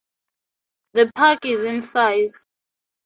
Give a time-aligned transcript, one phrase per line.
[0.93, 2.47] The park is in size.